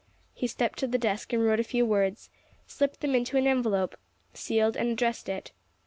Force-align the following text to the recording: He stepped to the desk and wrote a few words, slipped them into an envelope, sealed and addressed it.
He 0.33 0.47
stepped 0.47 0.79
to 0.79 0.87
the 0.87 0.97
desk 0.97 1.31
and 1.31 1.43
wrote 1.45 1.59
a 1.59 1.63
few 1.63 1.85
words, 1.85 2.31
slipped 2.65 3.01
them 3.01 3.13
into 3.13 3.37
an 3.37 3.45
envelope, 3.45 3.95
sealed 4.33 4.75
and 4.75 4.89
addressed 4.89 5.29
it. 5.29 5.51